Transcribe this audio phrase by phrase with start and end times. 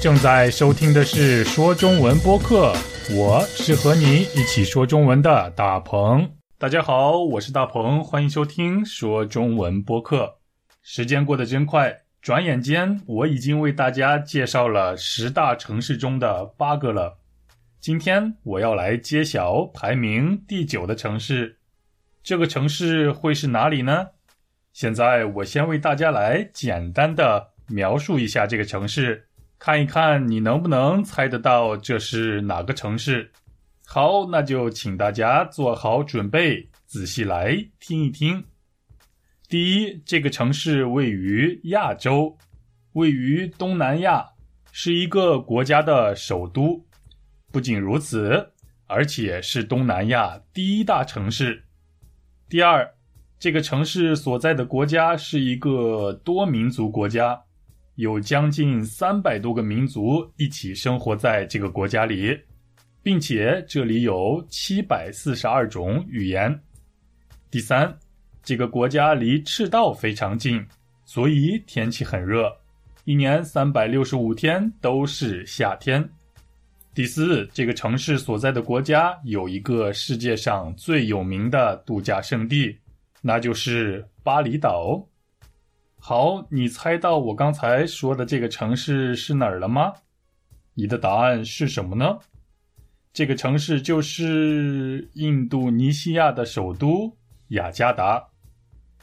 [0.00, 2.72] 正在收听的是说中文播客，
[3.16, 6.30] 我是和你一起说中文的大鹏。
[6.58, 10.38] 大家好，我是大鹏，欢迎收听说中文播客。
[10.82, 17.18] 时间过得真快，转眼间我已经为大家介绍了十大城市中的八个了。
[17.80, 21.58] 今天我要来揭晓排名第九的城市，
[22.22, 24.06] 这个城市会是哪里呢？
[24.72, 29.28] 现在我先为大家来简单的描述一下这个城市，
[29.58, 33.32] 看一看你能不能猜得到这是哪个城市。
[33.86, 38.44] 好，那就请大家做好准备，仔细来听一听。
[39.48, 42.36] 第一，这个城市位于亚洲，
[42.94, 44.26] 位于东南亚，
[44.72, 46.84] 是一个国家的首都。
[47.52, 48.52] 不仅如此，
[48.86, 51.64] 而且是东南亚第一大城市。
[52.48, 52.90] 第二，
[53.38, 57.43] 这个城市所在的国家是一个多民族国家，
[57.96, 62.36] 有将近三百多个民族一起生活在这个国家里，
[63.02, 66.60] 并且这里有七百四十二种语言。
[67.50, 67.96] 第三，
[68.42, 70.64] 这个国家离赤道非常近，
[71.04, 72.50] 所以天气很热，
[73.04, 76.08] 一年三百六十五天都是夏天。
[76.92, 82.76] 第四，这个城市所在的国家有一个世界上最有名的度假胜地，
[83.22, 85.06] 那就是巴厘岛。
[86.06, 89.94] 好，你猜到我刚才说的这个城市是哪儿了吗？
[90.74, 92.18] 你的答案是什么呢？
[93.10, 97.16] 这个城市就是印度尼西亚的首都
[97.48, 98.22] 雅加达。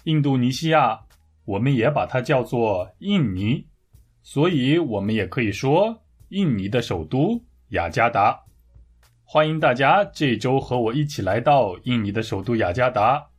[0.04, 1.00] 印度尼西亚，
[1.44, 3.66] 我们也把它叫做印尼，
[4.22, 7.44] 所以我们也可以说印尼的首都。
[7.70, 8.44] 雅加达，
[9.24, 13.31] 欢迎大家这周和我一起来到印尼的首都雅加达。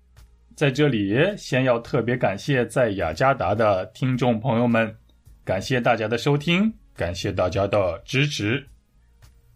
[0.55, 4.95] 在这里，先要特别感谢在雅加达的听众朋友们，
[5.45, 8.65] 感谢大家的收听，感谢大家的支持。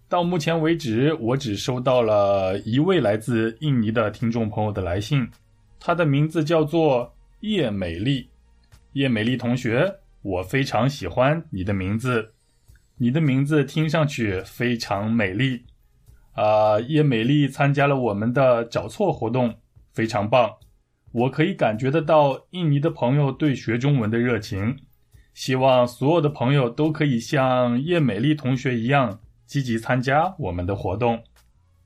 [0.08, 5.28] 到目前为止，我只收到了一位来自印尼的听众朋友的来信，
[5.80, 8.28] 他的名字叫做叶美丽。
[8.92, 9.92] 叶美丽同学，
[10.22, 12.32] 我非常喜欢你的名字。
[12.98, 15.62] 你的名字听上去非常美丽，
[16.32, 19.54] 啊，叶美丽参加了我们的找错活动，
[19.92, 20.50] 非常棒。
[21.16, 24.76] 我可以感觉得到印尼的朋友对学中文的热情，
[25.32, 31.24] 希望所有的朋友都可以像叶美丽同学一样积极参加我们的活动，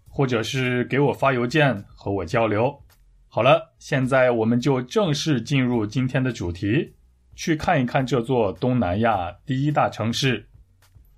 [0.09, 2.83] 或者是给我发邮件和我交流。
[3.29, 6.95] 好了，现在我们就正式进入今天的主题，
[7.37, 10.49] 去看一看这座东南亚第一大城市。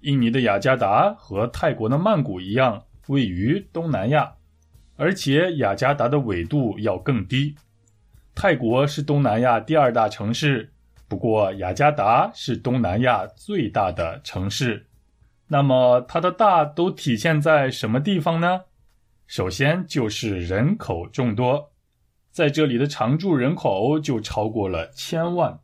[0.01, 4.35] 印尼的雅加达和泰国的曼谷一样，位于东南亚，
[4.97, 7.55] 而且雅加达的纬度要更低。
[8.35, 10.73] 泰国是东南亚第二大城市，
[11.07, 14.87] 不过雅加达是东南亚最大的城市。
[15.49, 18.63] 那么它的大都体现在什么地方呢？
[19.27, 21.73] 首先就是人口众多，
[22.31, 25.59] 在这里的常住人口就超过了千万。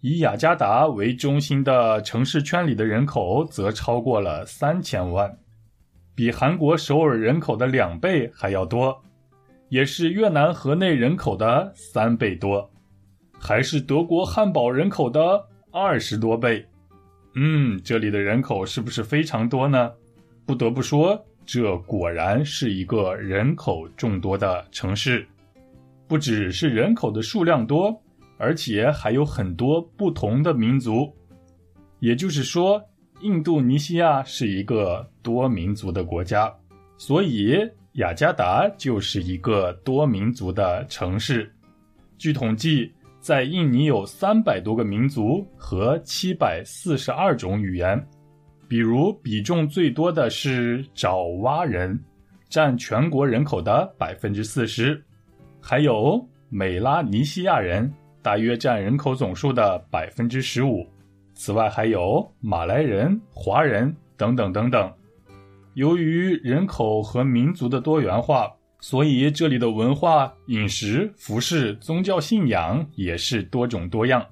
[0.00, 5.38] 以雅加达为中心的城市圈里的人口则超过了三千万，
[6.14, 9.02] 比韩国首尔人口的两倍还要多，
[9.68, 12.70] 也是越南河内人口的三倍多，
[13.38, 16.64] 还是德国汉堡人口的二十多倍。
[17.34, 19.92] 嗯，这里的人口是不是非常多呢？
[20.46, 25.26] 不得不说，这果然是一个人口众多的城市，
[26.06, 28.00] 不只是人口的数量多。
[28.40, 31.12] 而且还有很多不同的民族，
[31.98, 32.80] 也就是说，
[33.20, 36.54] 印度尼西亚是一个多民族的国家，
[36.96, 37.58] 所以
[37.98, 41.52] 雅加达就是一个多民族的城市。
[42.16, 48.00] 据统计，在印尼有三百多个民族和七百四十二种语言，
[48.68, 51.98] 比如比重最多的是爪哇人，
[52.48, 55.02] 占全国人口的百分之四十，
[55.60, 57.92] 还有美拉尼西亚人。
[58.22, 60.86] 大约占人口总数的百分之十五。
[61.34, 64.92] 此外，还有马来人、华人等等等等。
[65.78, 74.26] 由于人口和民族的多元化，所以这里的文化、饮食、服饰、宗教信仰也是多种多样。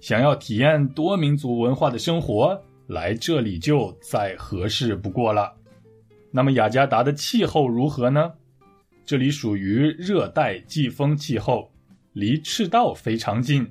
[0.00, 2.56] 想要体验多民族文化的生活，
[2.86, 5.52] 来这里就再合适不过了。
[6.30, 8.30] 那么雅加达的气候如何呢？
[9.04, 11.68] 这里属于热带季风气候。
[12.12, 13.68] 离赤道非常近，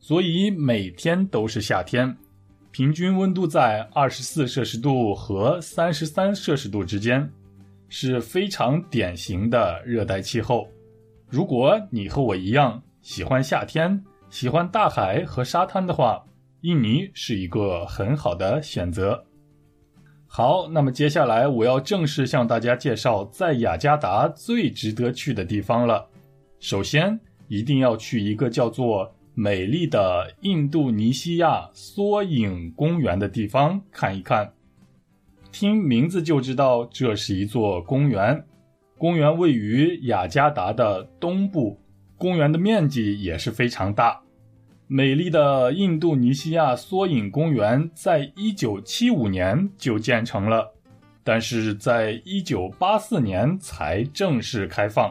[0.00, 2.16] 所以每天都是夏天，
[2.72, 7.28] 平均温度在二十四摄氏度和三十三摄氏度之间，
[7.88, 10.68] 是非常典型的热带气候。
[11.28, 14.00] 如果你和我一样喜欢夏天，
[14.30, 16.24] 喜欢大海和沙滩的话，
[16.60, 19.24] 印尼是一个很好的选择。
[20.28, 26.08] 好，那么接下来我要正式向大家介绍在雅加达最值得去的地方了。
[26.60, 27.18] 首先，
[27.48, 34.52] 一定要去一个叫做美丽的印度尼西亚缩影公园的地方看一看。
[35.50, 38.44] 听名字就知道，这是一座公园。
[38.98, 41.80] 公园位于雅加达的东部，
[42.18, 44.20] 公园的面积也是非常大。
[44.86, 50.74] 美丽的印度尼西亚缩影公园在一九七五年就建成了，
[51.24, 55.10] 但是在一九八四年才正式开放。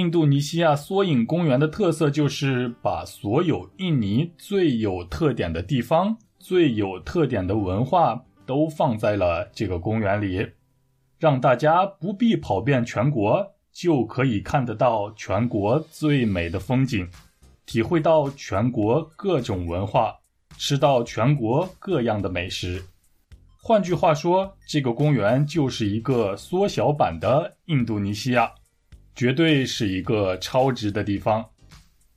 [0.00, 10.48] 印度尼西亚缩影公园的特色就是把所有印尼最有特点的地方、最有特点的文化都放在了这个公园里，
[11.18, 17.06] 让大家不必跑遍全国，就可以看得到全国最美的风景。
[17.66, 20.16] 体会到全国各种文化，
[20.56, 22.82] 吃到全国各样的美食。
[23.62, 28.50] 换句话说，这个公园就是一个缩小版的印度尼西亚，
[29.14, 31.44] 绝对是一个超值的地方。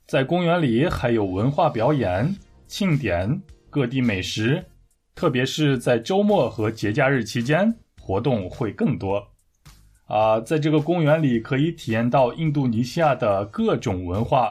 [0.06, 2.34] 在公园里还有文化表演、
[2.66, 4.64] 庆典、各地美食，
[5.14, 9.26] 特别是在周末和节假日期间，活动会更多。
[10.06, 14.50] 啊，在这个公园里可以体验到印度尼西亚的各种文化。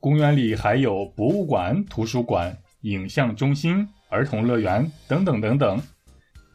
[0.00, 5.80] 公园里还有博物馆、图书馆、影像中心、儿童乐园等等等等。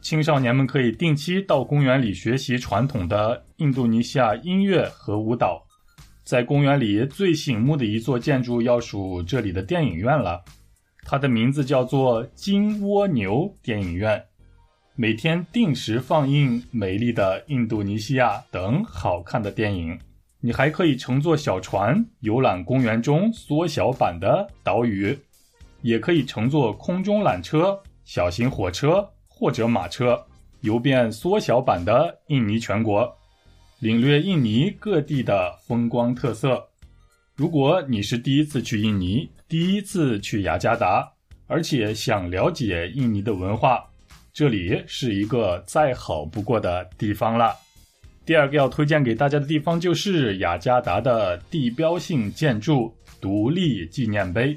[0.02, 5.64] 青少年们可以定期到公园里学习传统的印度尼西亚音乐和舞蹈。
[6.24, 10.42] 在公园里最醒目的一座建筑要数这里的电影院了，
[11.04, 14.24] 它的名字叫做金蜗牛电影院，
[14.96, 19.96] 每天定时放映《美丽的印度尼西亚》等好看的电影。
[20.40, 25.16] 你还可以乘坐小船游览公园中缩小版的岛屿，
[25.80, 29.08] 也可以乘坐空中缆车、小型火车
[29.42, 30.24] 或者马车
[30.60, 33.12] 游遍缩小版的印尼全国，
[33.80, 36.64] 领略印尼各地的风光特色。
[37.34, 41.12] 如果你是第一次去印尼，第一次去雅加达，
[41.48, 43.84] 而且想了解印尼的文化，
[44.32, 47.52] 这里是一个再好不过的地方了。
[48.24, 54.56] 第二个要推荐给大家的地方就是雅加达的地标性建筑——独立纪念碑。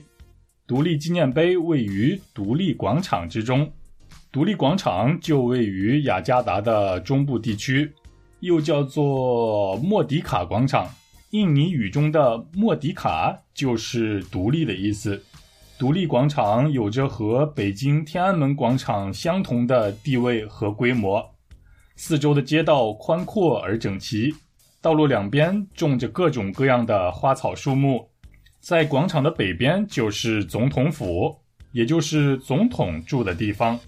[0.67, 3.67] 独立纪念碑位于独立广场之中，
[4.35, 7.89] 独立广场就位于雅加达的中部地区，
[8.41, 10.89] 又叫做莫迪卡广场。
[11.29, 15.23] 印尼语中的“莫迪卡”就是独立的意思。
[15.79, 21.25] 独立广场有着和北京天安门广场相同的地位和规模。
[21.95, 24.35] 四周的街道宽阔而整齐，
[24.81, 28.05] 道路两边种着各种各样的花草树木。
[28.59, 31.33] 在广场的北边就是总统府，
[31.71, 33.79] 也就是总统住的地方。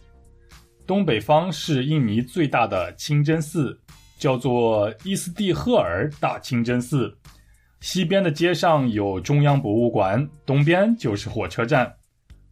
[0.87, 3.77] 东北方是印尼最大的清真寺，
[4.17, 7.13] 叫做伊斯蒂赫尔大清真寺。
[7.81, 11.93] 西边的街上有中央博物馆，东边就是火车站。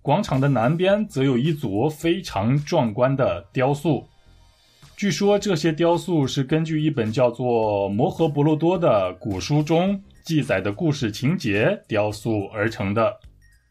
[0.01, 4.05] 广场的南边则有一组非常壮观的雕塑。
[4.97, 13.17] 据说这些雕塑是根据一本叫做《摩诃婆罗多》的古书中记载的故事情节雕塑而成的。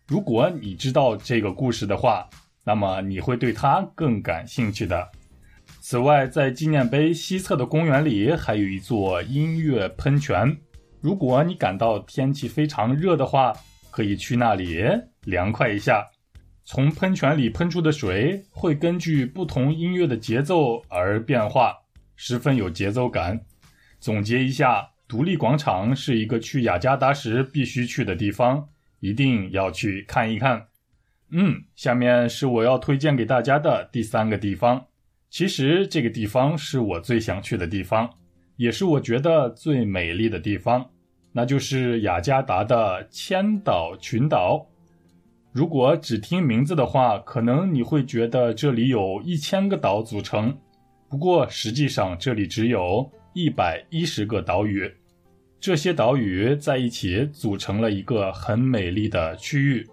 [0.07, 2.29] 如果你知道这个故事的话，
[2.65, 5.09] 那么你会对它更感兴趣的。
[5.81, 10.57] 此外，在纪念碑西侧的公园里还有一座音乐喷泉。
[11.01, 13.53] 如果你感到天气非常热的话，
[13.91, 14.83] 可以去那里
[15.25, 16.11] 凉快一下。
[16.65, 21.75] 从喷泉里喷出的水会根据不同音乐的节奏而变化，
[22.17, 23.39] 十分有节奏感。
[24.01, 28.67] 总结一下，独立广场是一个去雅加达时必须去的地方，
[29.01, 30.67] 一定要去看一看。
[31.37, 34.87] 嗯，下面是我要推荐给大家的第三个地方。
[35.31, 38.09] 其实这个地方是我最想去的地方，
[38.55, 40.89] 也是我觉得最美丽的地方，
[41.33, 44.65] 那就是雅加达的千岛群岛。
[45.51, 50.57] 如果只听名字的话，可能你会觉得这里有一千个岛组成。
[51.09, 54.89] 不过实际上，这里只有一百一十个岛屿。
[55.59, 59.85] 这些岛屿在一起组成了一个很美丽的区域。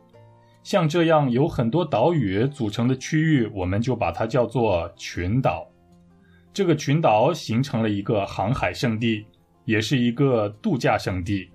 [0.64, 5.68] 像这样有很多岛屿组成的区域，我们就把它叫做群岛。
[6.54, 9.26] 这个群岛形成了一个航海胜地，
[9.66, 11.50] 也是一个度假胜地。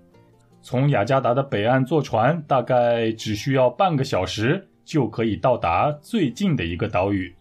[0.63, 7.33] 从雅加达的北岸坐船，大概只需要半个小时就可以到达最近的一个岛屿。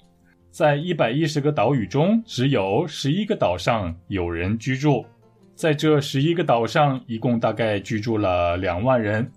[0.52, 5.04] 在一百一十个岛屿中，只有十一个岛上有人居住。
[5.56, 9.30] 在这十一个岛上，一共大概居住了两万人，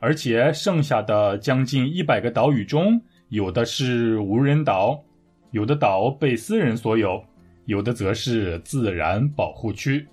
[0.00, 5.00] 而且剩下的将近一百个岛屿中，有的是无人岛，
[5.52, 7.22] 有的岛被私人所有，
[7.66, 10.04] 有的则是自然保护区。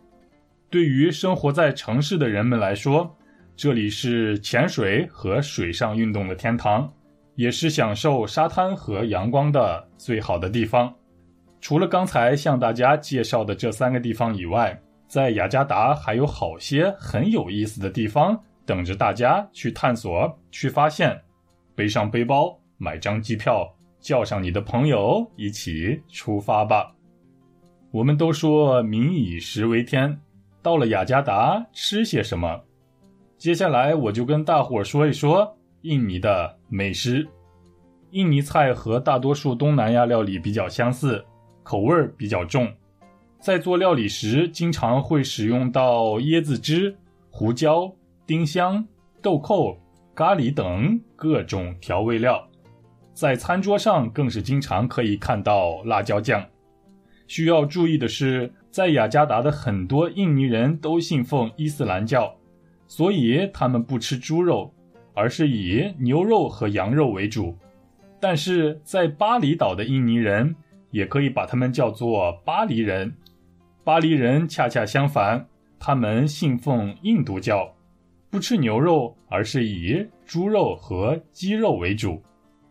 [0.69, 3.09] 对于生活在城市的人们来说，
[3.55, 6.91] 这里是潜水和水上运动的天堂，
[7.35, 10.93] 也是享受沙滩和阳光的最好的地方。
[11.61, 21.19] 除了刚才向大家介绍的这三个地方以外，在雅加达还有好些很有意思的地方等着大家去探索、去发现。
[21.73, 23.67] 背上背包，买张机票，
[23.99, 26.93] 叫上你的朋友，一起出发吧。
[27.91, 30.19] 我们都说民以食为天，
[30.61, 32.61] 到了雅加达吃些什么？
[33.37, 37.25] 接下来我就跟大伙说一说印尼的美食。
[38.11, 41.23] 印尼菜和大多数东南亚料理比较相似，
[41.63, 42.67] 口味比较重。
[43.39, 46.97] 在做料理时，经常会使用到椰子汁、
[47.29, 47.93] 胡椒、
[48.27, 48.85] 丁香、
[49.21, 49.79] 豆蔻、
[50.13, 52.45] 咖喱等各种调味料。
[53.13, 56.45] 在餐桌上更是经常可以看到辣椒酱。
[57.25, 62.35] 需要注意的是，在雅加达的很多印尼人都信奉伊斯兰教，
[62.85, 64.73] 所以他们不吃猪肉，
[65.13, 67.57] 而是以牛肉和羊肉为主。
[68.19, 70.53] 但是在巴厘岛的印尼人，
[70.91, 73.15] 也可以把他们叫做巴黎人。
[73.85, 75.47] 巴黎人恰恰相反，
[75.79, 77.73] 他们信奉印度教，
[78.29, 82.21] 不吃牛肉，而是以猪肉和鸡肉为主。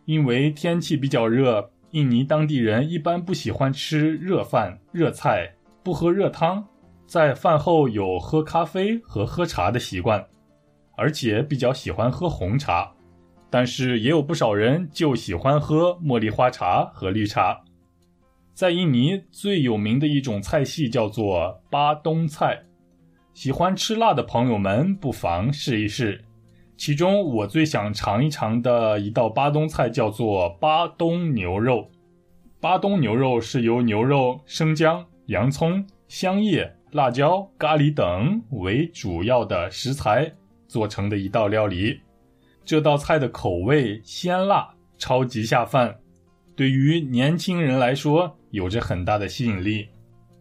[0.04, 5.50] 因为天气比较热，印尼当地人一般不喜欢吃热饭、热菜，
[5.82, 6.64] 不喝热汤，
[7.06, 10.24] 在饭后有喝咖啡和喝茶的习惯，
[10.96, 12.92] 而且比较喜欢喝红茶。
[13.48, 17.58] 但是也有不少人就喜欢喝茉莉花茶和绿茶。
[18.54, 22.62] 在印尼最有名的一种菜系叫做巴东菜，
[23.36, 26.18] 喜欢吃辣的朋友们不妨试一试。
[26.78, 31.86] 其中我最想尝一尝的一道巴东菜叫做巴东牛肉。
[32.62, 40.32] 巴东牛肉是由牛肉、生姜、洋葱、香叶、辣椒、咖喱等为主要的食材
[40.66, 42.00] 做成的一道料理。
[42.64, 44.66] 这道菜的口味鲜辣，
[44.96, 45.94] 超级下饭。
[46.56, 49.86] 对于年轻人来说，有着很大的吸引力。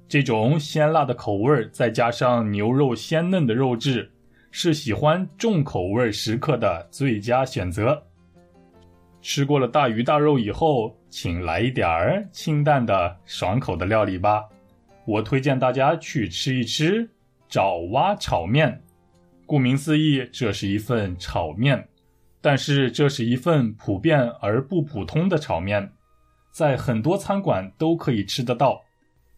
[0.08, 4.12] 这种鲜辣的口味儿再加上牛肉鲜嫩的肉质，
[4.52, 8.02] 是喜欢重口味食客的最佳选择。
[9.22, 14.44] 吃过了大鱼大肉以后，请来一点儿清淡的、爽口的料理吧。
[15.08, 17.10] 我推荐大家去吃一吃
[17.50, 18.80] 爪哇炒面。
[19.48, 21.88] 顾名思义，这是一份炒面，
[22.42, 25.92] 但是这是一份普遍而不普通的炒面。
[26.52, 28.82] 在很多餐馆都可以吃得到，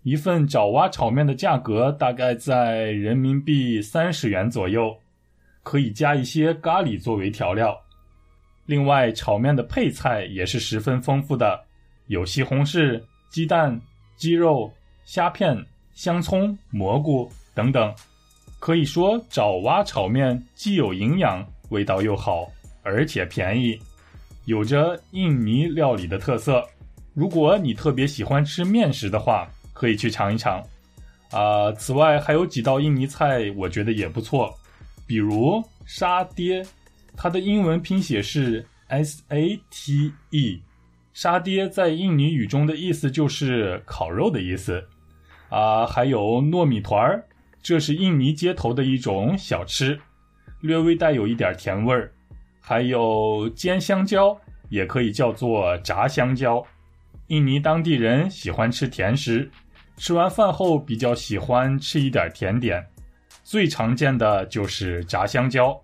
[0.08, 4.98] 一份爪哇炒面的价格大概在人民币三十元左右，
[5.64, 7.78] 可以加一些咖喱作为调料。
[8.66, 11.62] 另外，炒面的配菜也是十分丰富的，
[12.06, 13.78] 有西红柿、鸡蛋、
[14.16, 14.72] 鸡肉、
[15.04, 15.62] 虾片、
[15.94, 17.94] 香葱、蘑菇等等。
[18.60, 22.50] 可以说，爪哇炒面既有营养，味道又好，
[22.82, 23.78] 而且便宜，
[24.46, 26.66] 有着印尼料理的特色。
[27.14, 29.46] 如果你特别喜欢吃面食的话，
[29.78, 30.64] 可以去尝一尝。
[31.30, 34.52] 啊，此外还有几道印尼菜，我觉得也不错，
[35.06, 36.66] 比如沙爹，
[37.16, 40.62] 它的英文拼写是 S A T E，
[41.14, 44.84] 沙爹在印尼语中的意思就是烤肉的意思。
[45.50, 47.24] 啊，还有糯米团儿，
[47.62, 50.00] 这是印尼街头的一种小吃，
[50.62, 52.12] 略微带有一点甜味儿。
[52.60, 54.38] 还有煎香蕉，
[54.70, 56.66] 也可以叫做炸香蕉。
[57.28, 59.50] 印尼当地人喜欢吃甜食，
[59.98, 62.86] 吃完饭后比较喜欢吃一点甜点，
[63.44, 65.76] 最常见的就是炸香蕉。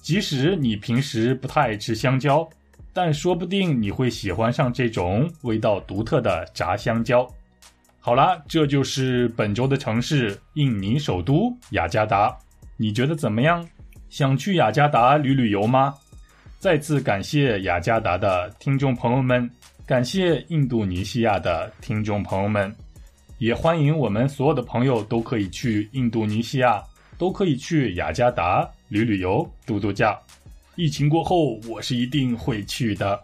[0.00, 2.46] 即使你平时不太爱吃香蕉，
[2.92, 7.26] 但说不定你会喜欢上这种味道独特的炸香蕉。
[8.00, 12.36] 好啦，这就是本周的城市——印尼首都雅加达。
[12.76, 13.64] 你觉得怎么样？
[14.08, 15.94] 想去雅加达旅旅游吗？
[16.58, 19.48] 再次感谢雅加达的听众朋友们。
[19.86, 22.74] 感谢印度尼西亚的听众朋友们，
[23.42, 26.80] 也欢迎我们所有的朋友都可以去印度尼西亚，
[27.18, 30.16] 都可以去雅加达旅旅游、度度假。
[30.76, 33.20] 疫情过后，我是一定会去的。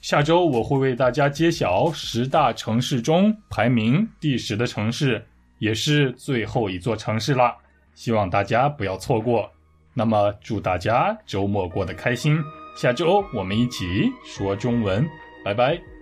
[0.00, 5.20] 下周我会为大家揭晓十大城市中排名第十的城市，
[5.58, 7.52] 也是最后一座城市啦。
[7.96, 9.50] 希望大家不要错过。
[9.92, 12.38] 那么，祝大家周末过得开心。
[12.76, 13.84] 下周我们一起
[14.24, 15.04] 说中文，
[15.44, 15.95] 拜拜。